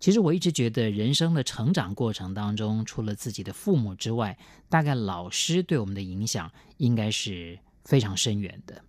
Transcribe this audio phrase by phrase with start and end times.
[0.00, 4.36] 其实我一直觉得，人生的成长过程当中，除了自己的父母之外，
[4.68, 8.82] 大概老师对我们的影响应该是非常深远的。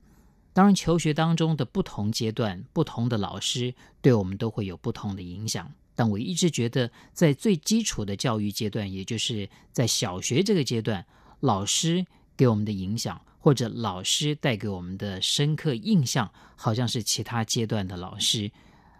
[0.51, 5.71] 当然，求学当中的不同阶段，不同的老师对我们都会有不同的影响。
[5.95, 11.05] 但我一直觉得，在最基础的教育阶段，也就是在小学这个阶段，
[11.39, 13.21] 老师给我们的影响。
[13.37, 18.51] 或者老师带给我们的深刻印象，好像是其他阶段的老师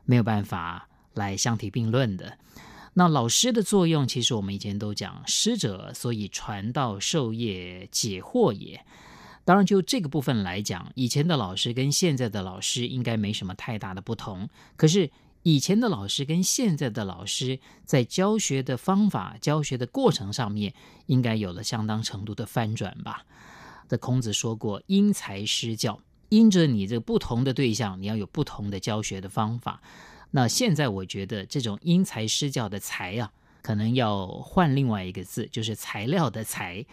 [0.04, 2.38] 没有办法来相提并论的。
[2.94, 8.80] 那老师的作用，其实我们以前都讲，师者，所以传道授业解惑也。
[9.44, 14.50] 当然，就这个部分来讲，以前的老师跟现在的老师应该没什么太大的不同。
[14.78, 15.12] 可是，
[15.44, 20.74] 以前的老师跟现在的老师在教学的方法、教学的过程上面，
[21.08, 23.26] 应该有了相当程度的翻转吧。
[23.90, 26.00] 的孔子说过：“因材施教，
[26.30, 29.82] 因着你这个不同的对象，你要有不同的教学的方法。”
[30.36, 36.86] 那现在我觉得这种因材施教的“材”啊，可能要换另外一个字，就是材料的“材”。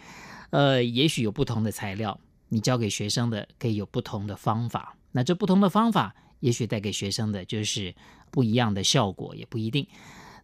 [0.51, 4.95] 呃，也许有不同的材料，你教给学生的可以有不同的方法。
[5.11, 7.93] 那这不同的方法，也许带给学生的就是
[8.31, 9.85] 不一样的效果，也不一定。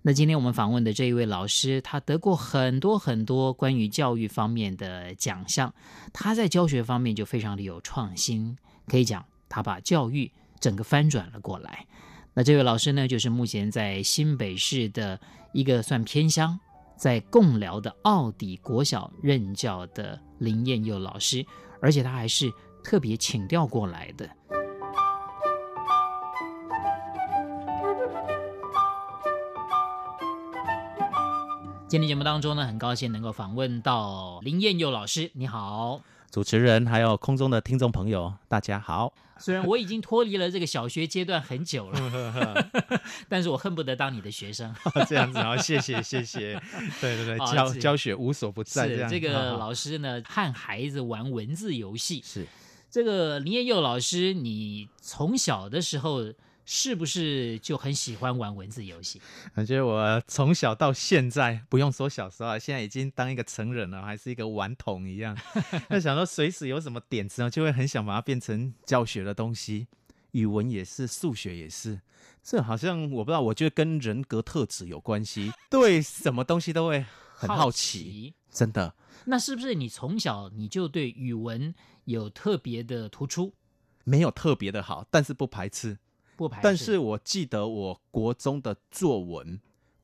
[0.02, 5.74] 那今天我们访问的这一位老师，他得过很多很多关于教育方面的奖项，
[6.12, 11.86] 他在教学方面就非常的有创新，可以讲他把教育整个翻转了过来。
[12.40, 15.20] 那这位老师呢，就是目前在新北市的
[15.52, 16.58] 一个算偏乡，
[16.96, 21.46] 在贡寮的奥底国小任教的林燕佑老师，
[21.82, 22.50] 而且他还是
[22.82, 24.30] 特别请调过来的。
[31.90, 35.30] 今天节目当中呢，很高兴能够访问到林燕佑老师。
[35.34, 36.00] 你好，
[36.32, 39.12] 主持人还有空中的听众朋友，大家好。
[39.40, 42.70] 虽然我已经脱离了这个小学阶段很久了，
[43.28, 44.72] 但是我恨不得当你的学生。
[45.08, 46.62] 这样子啊，谢谢谢谢。
[47.02, 48.88] 对对对，教教学无所不在。
[48.88, 52.22] 是这个老师呢，和孩子玩文字游戏。
[52.24, 52.46] 是
[52.92, 56.26] 这个林燕佑老师，你从小的时候。
[56.72, 59.20] 是不是就很喜欢玩文字游戏？
[59.56, 65.36] 我觉得我从小到现在，不用说小时候啊，现在已经当一个成人了，还是一个顽童一样。
[65.90, 69.88] 那想说随时有什么点子呢，就会很想把它变成教学的东西。
[70.34, 72.02] 语文也是，数学也是。
[72.44, 75.52] 这好像我不知道，我觉得跟人格特质有关系。
[75.72, 77.04] 对什么东西都会
[77.34, 78.94] 很好奇，好奇真的。
[79.26, 81.74] 那是不是你从小你就对语文
[82.06, 83.56] 有特别的突出？
[84.04, 85.98] 没有特别的好，但是不排斥。
[86.40, 86.64] 不排斥。
[86.64, 89.60] 但是我记得我国中的作文，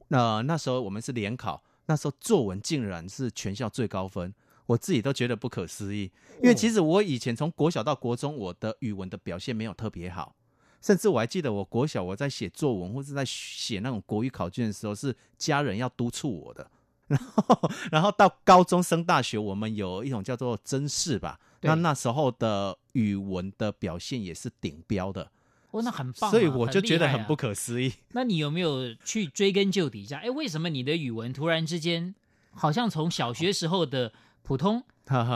[0.09, 4.33] 那、呃、那时候我们是联考，那时候作文竟然是全校最高分，
[4.65, 6.11] 我自己都觉得不可思议。
[6.43, 10.35] 因为其实我以前从国小到国中，我的语文的表现没有特别好，
[10.81, 16.69] 甚至我还记得我国小我在写作文或者在写那种国语考卷的时候，是家人要督促我的。
[17.07, 25.31] 然后，然后到高中升大学，我们有一种叫做真试吧，那那时候的语文的表现也是顶标的。
[25.75, 27.89] 哦，那很棒啊，所以我就觉得很不可思议。
[27.89, 27.95] 啊。
[28.13, 30.19] 那你有没有去追根究底一下？
[30.19, 32.15] 哎，为什么你的语文突然之间
[32.51, 34.83] 好像从小学时候的普通，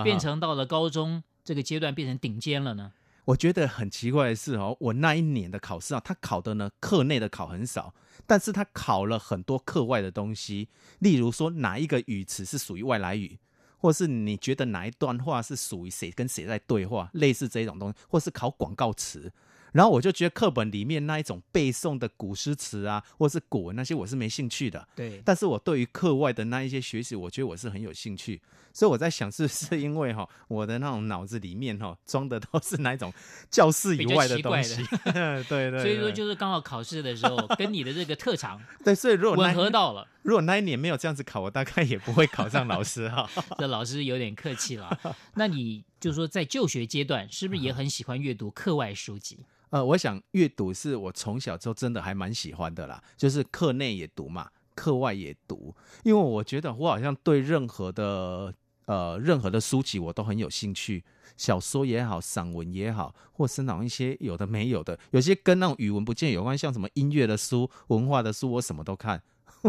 [0.03, 2.93] 变成到了高中这个阶段变成顶尖了呢？
[3.25, 7.93] 我觉得很奇怪的是哦，我那一年的考试啊，他考的呢，课内的考很少，
[8.25, 10.69] 但是他考了很多课外的东西，
[10.99, 13.37] 例如说哪一个语词是属于外来语，
[13.77, 19.31] 或是你觉得哪一段话是属于谁跟谁在对话，类似这种东西，或是考广告词。
[19.73, 24.87] 然后我就觉得课本里面那一种背诵的古诗词啊，或是古文那些，我是没兴趣的。
[24.95, 25.21] 对。
[25.23, 28.41] 但是我对于课外的那一些学习，我觉得我是很有兴趣。
[28.79, 33.11] 所以我在想，是不是因为哈，我的那种脑子里面哈装的都是那一种
[33.51, 34.81] 教室以外的东西。
[35.03, 35.81] 对，对对。
[35.81, 40.07] 所以说，就是刚好考试的时候，跟你的这个特长 对，所以如果吻合到了。
[40.21, 43.29] 如果那一年没有这样子考，我大概也不会考上老师哈。
[43.59, 44.97] 这老师有点客气了。
[45.33, 49.39] 那你就说，在就学阶段，是不是也很喜欢阅读课外书籍？
[49.71, 58.53] 呃，我想阅读是我从小就真的还蛮喜欢的啦，就是课内也读嘛，课外也读，因为我觉得我好像对任何的
[58.89, 61.03] 呃任何的书籍我都很有兴趣，
[61.37, 69.21] 小说也好，散文也好，或是那种一些有的没有的，有些跟那种语文不见有关，像什么音乐的书、文化的书，我什么都看。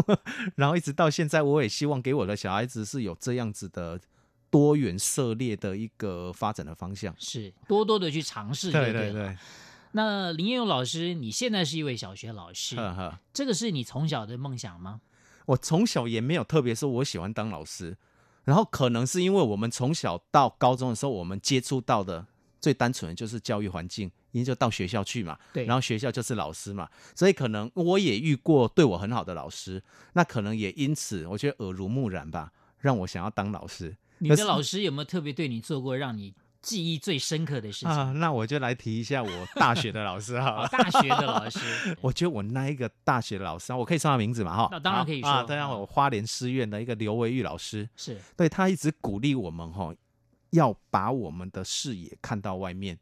[0.57, 3.99] 然后一直到现在，我也希望给我的小孩子是有这样子的
[4.49, 8.71] 多元涉猎的一个发展的方向，是多多的去尝试。
[8.71, 9.37] 对对对。
[9.91, 15.01] 那林彦勇老师，你现在是一位小学老师，呵呵这个是你从小的梦想吗？
[15.45, 17.97] 我从小也没有特别说我喜欢当老师，
[18.43, 22.25] 然后可能是因为我们从小到高中的时候，我们接触到的
[22.59, 29.83] 最单纯的就是教育环境，因为就到学校去嘛，对，然后学校就是老师嘛，所以可能我也遇过对我很好的老师，
[30.13, 33.95] 那可能也因此我觉得耳濡目染吧，让我想要当老师。
[34.19, 41.59] 你的老师有没有特别对你做过让你记忆最深刻的事情啊，那我就来提一下我大学的老师哈、 哦，大学的老师，
[42.01, 44.69] 我觉得我那一个大学的老师，我可以说他名字嘛哈？
[44.71, 49.93] 那当然可以说啊，这样我花莲师院的一个刘维玉老师，是对他一直鼓励我们哈，
[50.51, 52.99] 要把我们的视野看到外面，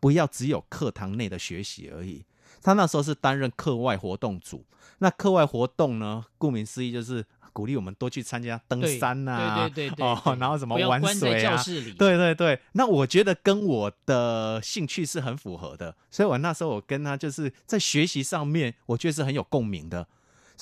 [0.00, 2.24] 不要只有课堂内的学习而已。
[2.62, 4.64] 他那时候是担任课外活动组，
[4.98, 7.24] 那课外活动呢，顾名思义就是。
[7.52, 11.62] 鼓励我们多去参加登山呐、啊，对对对对，哦， 然后什么玩水啊。
[11.98, 20.06] 对对对，那我觉得跟我的兴趣是很符合的，所以我那时候我跟他就是在学习上面，我觉得是很有共鸣的。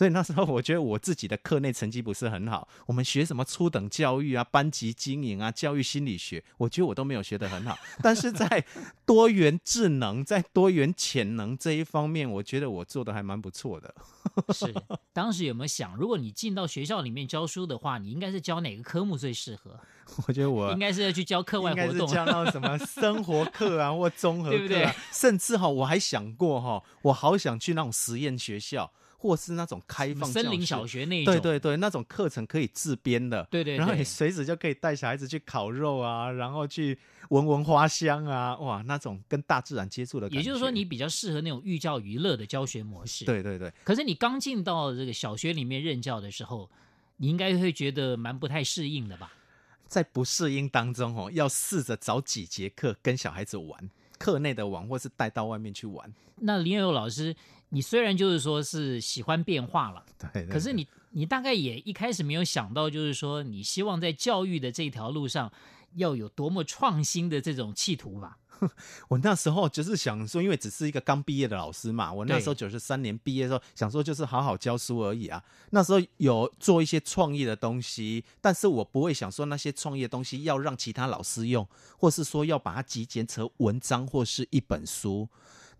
[0.00, 7.78] 所以那时候我觉得我自己的课内成绩不是很好，我们学什么初等教育啊、班级经营啊、教育心理学，我觉得我都没有学得很好。
[8.02, 8.64] 但是在
[9.04, 13.94] 多元智能、在多元潜能这一方面，我觉得我做的还蛮不错的。
[14.54, 14.74] 是，
[15.12, 19.78] 当时有没有想，如果你进到学校里面教书的话，你应该是教哪个科目最适合？
[20.26, 24.90] 我觉得我应该是要去教课外活动，教到什么 生活课啊，或综合课啊，对不对？
[25.12, 28.90] 甚至哈，我还想过哈，我好想去那种实验学校。
[29.20, 40.38] 或是那种开放森林小学那一种，对对对，那种课程可以自编的，对对对，然后你随时就可以带小孩子去烤肉啊，然后去闻闻花香啊，哇，那种跟大自然接触的感觉。
[40.38, 43.26] 也就是说，你比较适合那种寓教于乐的教学模式。
[43.26, 43.70] 对对对。
[43.84, 46.70] 可是你刚进到这个小学里面任教的时候，
[47.18, 49.30] 你应该会觉得蛮不太适应的吧？
[49.86, 56.10] 在不适应当中哦，要试着找几节课跟小孩子玩，课内的玩，或是带到外面去玩。
[56.36, 57.36] 那林彦佑老师。
[57.70, 65.50] 你虽然就是说是喜欢变化了，对，对，对，可是你你大概也一开始没有想到，就是说你希望在教育的这条路上
[65.94, 68.36] 要有多么创新的这种企图吧？
[69.08, 75.42] 我那时候就是想说，因为只是一个刚毕业的老师嘛，我那时候九十三年毕业的时候，想说就是好好教书而已啊。
[75.70, 85.26] 那时候有做一些创意的东西，但是我不会想说那些创意的东西要让其他老师用，或是说要把它集结成文章或是一本书。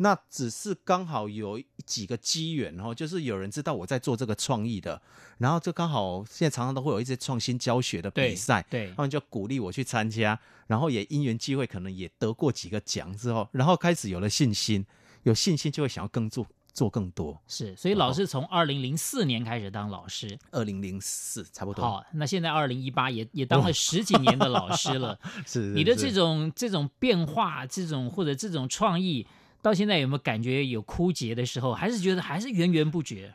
[0.03, 5.01] 那只是刚好有几个机缘哦，就是有人知道我在做这个创意的，
[5.37, 14.87] 然后就刚好现在常常都会有一些创新教学的比赛，对，他们就鼓励我去参加，然后也因缘际会，可能也得过几个奖之后，然后开始有了信心，
[15.25, 17.39] 有信心就会想要更做做更多。
[17.47, 21.85] 是，所以老师从二零零四年开始当老师，二零零四差不多。
[21.85, 25.19] 好，那现在二零一八也也当了十几年的老师了。
[25.47, 29.27] 是， 是，是，你的这种这种变化，这种或者这种创意。
[29.63, 31.75] 到现在有没有感觉有枯竭的时候？
[31.75, 33.33] 还是觉得还是源源不绝？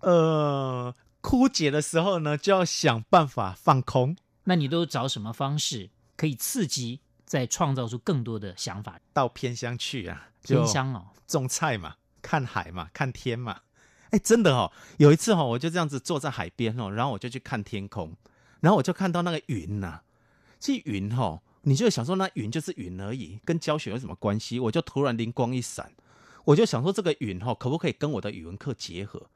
[0.00, 4.16] 呃，枯竭的时候呢，就要想办法放空。
[4.44, 8.98] 那你都找什么方式可以刺激，再创造出更多的想法？
[9.12, 13.60] 到偏乡去啊，偏乡哦，种菜嘛，看海嘛，看天嘛。
[14.10, 18.16] 哎，真的哦，有一次哦，我就这样子坐在海边哦，然后我就去看天空，
[18.60, 20.02] 然后我就看到那个云呐、啊，
[20.58, 21.42] 这云哦。
[21.62, 24.58] 你就想说那云就是云而已，跟教学有什么关系？
[24.58, 25.92] 我就突然灵光一闪，
[26.44, 29.28] 我就想说这个云哈可不可以跟我的语文课结合？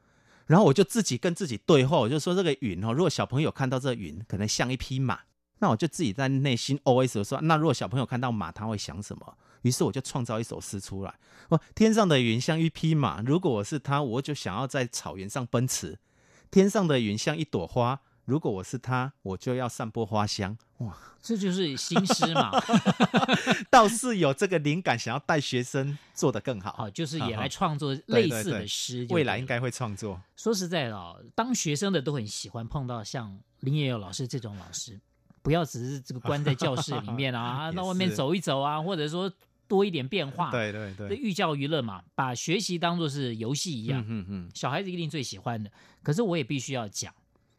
[0.47, 5.21] 然后我就自己跟自己对话，我就说这个云哈，如果小朋友看到这云，可能像一匹马，
[5.59, 9.37] 那我就自己在内心 OS 说，那如果小朋友看到马，他会想什么？
[9.63, 11.15] 于是我就创造一首诗出来：
[11.49, 15.97] 哦，天上的云像一匹马，如果我是他，我就想要在草原上奔驰；
[16.51, 18.01] 天上的云像一朵花。
[18.25, 20.57] 如果我是他，我就要散播花香。
[20.79, 22.51] 哇，这就是新诗嘛！
[23.71, 26.73] 倒是有这个灵感，想要带学生做得更好。
[26.73, 28.95] 好，就是也来创作类似的诗。
[28.95, 30.21] 对对对，未来应该会创作。
[30.37, 34.99] 说实在的啊，当学生的都很喜欢碰到像林野友老师这种老师，
[35.43, 39.31] 不要只是这个关在教室里面啊， 到外面走一走啊，或者说
[39.69, 40.51] 多一点变化。
[40.51, 44.01] 对对对，寓教于乐嘛，把学习当做是游戏一样。
[44.01, 45.71] 嗯嗯嗯，小孩子一定最喜欢的。
[46.03, 47.15] 可是我也必须要讲。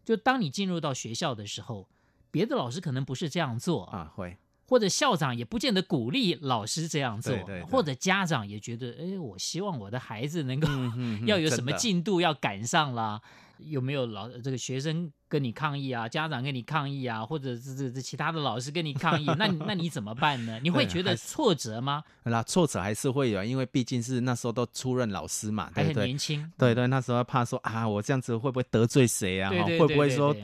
[0.06, 1.90] 就当你进入到学校的时候，
[2.32, 10.68] 别的老师可能不是这样做啊，会，或者校长也不见得鼓励老师这样做，对对对，或者家长也觉得，哎，我希望我的孩子能够、
[11.26, 13.22] 要有什么进度要赶上啦。
[13.60, 16.08] 有没有老这个学生跟你抗议啊？
[16.08, 17.26] 家长跟你抗议啊？
[17.26, 19.26] 或者是这这其他的老师跟你抗议？
[19.38, 20.60] 那那你怎么办呢？
[20.62, 22.04] 你会觉得挫折吗？
[22.24, 25.96] 那挫折还是会有，因为毕竟是那时候都出任老师嘛，对不对？
[25.96, 29.50] 还很年轻，对对，那时候怕说啊，我这样子会不会得罪谁啊？
[29.50, 30.36] 对对对对对会不会说？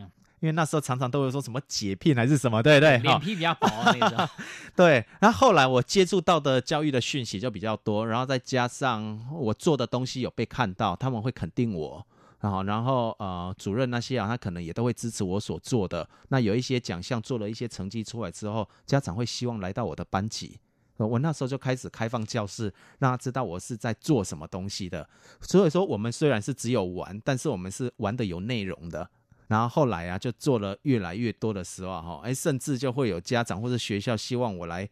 [0.41, 2.98] 因为那时候常常都会说什么解聘还是什么，对不对？
[2.98, 4.27] 脸皮比较薄那种。
[4.75, 12.03] 对，然后后来我接触到的教育的讯息就比较多，然后再加上我做的东西有被看到，他们会肯定我。
[12.41, 16.07] 然后，然后呃，主任那些啊，他可能也都会支持我所做的。
[16.29, 20.60] 那有一些奖项做了一些成绩出来之后，家长会希望来到我的班级。
[20.98, 25.07] 我那时候就开始开放教室，让他知道我是在做什么东西的。
[25.41, 29.10] 所以说，我们虽然是只有玩，但是我们是玩的有内容的。
[29.48, 34.88] 然后后来啊，就做了越来越多的时候哈，哎，甚至就会有家长或者学校希望我来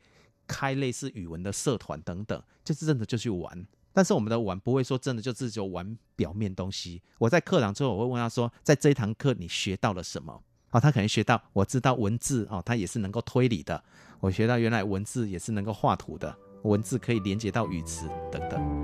[0.48, 3.66] 开类似语文的社团等等，就是真的就去玩。
[4.00, 7.02] 但是我们的玩不会说真的就只有玩表面东西。
[7.18, 10.42] 我在课堂之后，我会问他说，在这一堂课你学到了什么？
[10.72, 13.84] 哦，他可能学到我知道文字哦，他也是能够推理的。
[14.22, 18.79] 我学到原来文字也是能够画图的，文字可以连接到语词等等。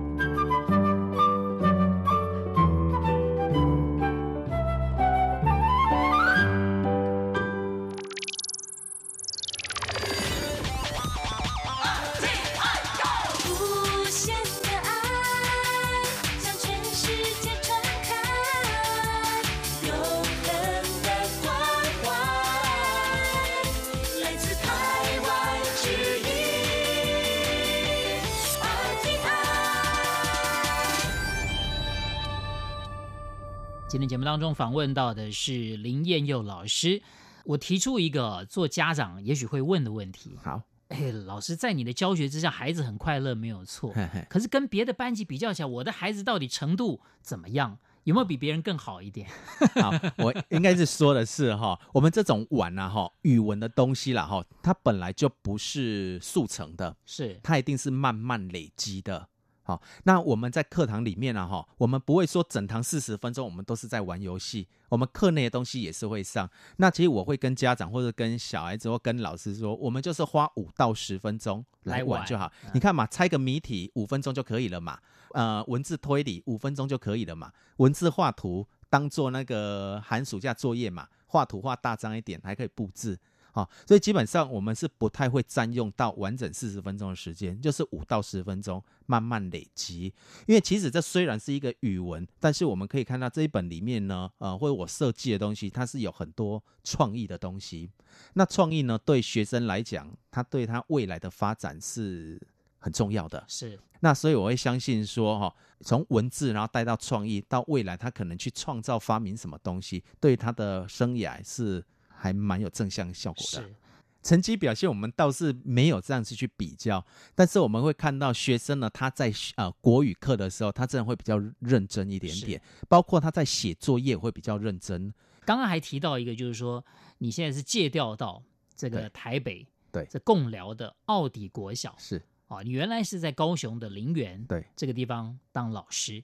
[33.88, 37.02] 今天节目当中访问到的是林燕佑老师，
[37.46, 40.38] 我提出一个做家长也许会问的问题。
[40.44, 43.94] 好，哎，老师在你的教学之下，孩子很快乐，没有错。
[44.28, 47.78] 可是跟别的班级比较起来，我的孩子到底程度怎么样？
[48.06, 49.30] 有没有比别人更好一点？
[49.82, 59.30] 好，我应该是说的是哈，我们这种玩啊哈，语文的东西啦哈，它本来就不是速成的，是它一定是慢慢累积的。
[59.68, 64.68] 好，那我们在课堂里面呢，哈，我们不会说整堂四十分钟，我们都是在玩游戏。
[64.90, 66.48] 我们课内的东西也是会上。
[66.78, 72.52] 那其实我会跟家长或者跟小孩子或跟老师说，我们就是花五到十分钟来玩就好。
[72.76, 75.00] 你看嘛，猜个谜题五分钟就可以了嘛。
[75.32, 77.52] 呃，文字推理五分钟就可以了嘛。
[77.78, 83.20] 文字画图当做那个寒暑假作业嘛，画图画大张一点，还可以布置。
[83.56, 90.14] 好，所以基本上我们是不太会占用到完整四十分钟的时间，就是五到十分钟慢慢累积。
[90.46, 97.90] 因为其实这虽然是一个语文，但是我们可以看到这一本里面呢，呃，或者我设计的东西，它是有很多创意的东西。
[98.34, 102.38] 那创意呢，对学生来讲，他对他未来的发展是
[102.80, 103.42] 很重要的。
[103.48, 103.80] 是。
[104.02, 111.82] 那所以我会相信说，哈，从文字然后带到创意，到未来他可能去创造发明什么东西，对他的生涯是。
[112.26, 113.76] 还蛮有正向效果的，是。
[114.24, 117.06] 成绩表现我们倒是没有这样子去比较，
[117.36, 125.14] 但是我们会看到学生呢，他在呃国语课的时候，他真的会比较认真一点点，包括他在写作业会比较认真。
[125.46, 126.84] 刚刚还提到一个，就是说
[127.20, 128.42] 你现在是借调到
[128.76, 132.20] 这个台北，对，这共寮的奥底国小是。
[132.48, 134.66] 啊，你原来是在高雄的林园对。
[134.76, 136.24] 这个地方当老师。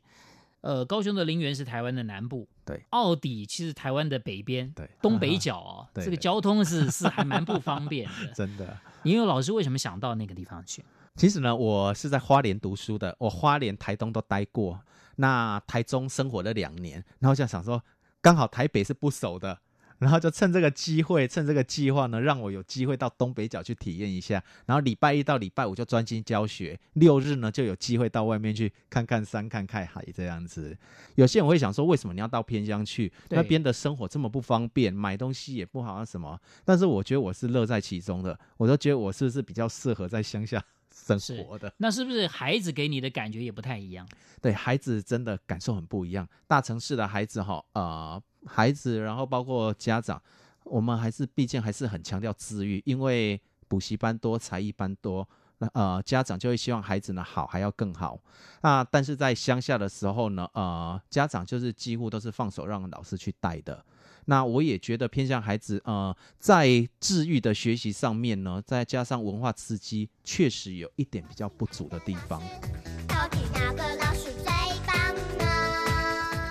[0.61, 8.77] 呃，高雄的林园是台湾的南部，对，奥底其实台湾的北边，对，东北角哦，对这个交通是是还蛮不方便的， 真的。
[9.03, 10.83] 因为老师为什么想到那个地方去？
[11.15, 14.79] 其实呢，我是在花莲读书的，我花莲、台东都待过，
[15.15, 17.83] 那台中生活了两年，然后就想说，
[18.21, 19.59] 刚好台北是不熟的。
[20.01, 24.43] 然后就趁这个机会，趁这个计划呢，让我有机会到东北角去体验一下。
[24.65, 30.75] 然后礼拜一到礼拜五就专心教学，六日呢就有机会到外面去看看山、看看海这样子。
[31.13, 33.13] 有些人会想说，为什么你要到偏乡去？
[33.29, 36.39] 那边的生活这么不方便，买东西也不好啊什么？
[36.65, 41.73] 但是我觉得我是乐在其中的，我都觉得我是不是比较适合在乡下生活的？
[41.77, 44.07] 那是不是孩子给你的感觉也不太一样？
[44.41, 46.27] 对，孩子真的感受很不一样。
[46.47, 48.21] 大城市的孩子哈，呃。
[48.43, 50.19] 孩子，然后包括家长，
[50.63, 55.29] 我们还是毕竟还是很强调自愈，因为补习班多，才艺班多，
[55.59, 58.19] 那呃家长就会希望孩子呢好还要更好。
[58.63, 63.85] 那但是在乡下的时候呢，呃家长就是几乎都是放手让老师去带的。
[64.25, 72.41] 那我也觉得偏向孩子，呃在治愈的学习上面呢，再加上文化刺激，确实有一点比较不足的地方。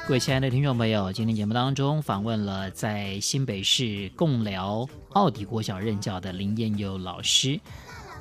[0.06, 7.60] 各位亲爱的听众朋友，今天节目当中访问了在新北市贡寮奥迪国小任教的林燕佑老师。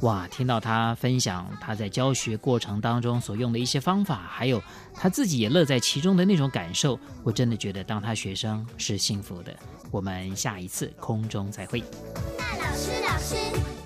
[0.02, 4.62] 哇，听到他分享他在教学过程当中所用的一些方法，还有
[4.94, 9.54] 他自己也乐在其中的那种感受，我真的觉得当他学生是幸福的。
[9.92, 11.84] 我们下一次空中再会。
[12.38, 13.79] 那老师，老师。